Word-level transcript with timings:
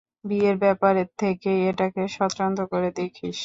বিয়ের 0.25 0.55
ব্যাপার 0.57 0.93
থেকে 1.17 1.51
এটাকে 1.69 2.01
স্বতন্ত্র 2.15 2.63
করে 2.71 2.89
দেখিস। 2.99 3.37